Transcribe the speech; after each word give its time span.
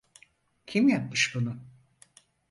Kim 0.67 0.89
yapmış 0.89 1.35
bunu? 1.35 1.57